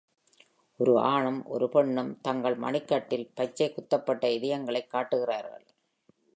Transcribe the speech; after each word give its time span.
ஒரு 0.79 0.99
ஆணும் 0.99 1.45
ஒரு 1.45 1.69
பெண்ணும் 1.69 2.21
தங்கள் 2.21 2.57
மணிக்கட்டில் 2.57 3.29
பச்சை 3.33 3.73
குத்தப்பட்ட 3.73 4.25
இதயங்களைக் 4.29 4.89
காட்டுகிறார்கள் 4.89 5.65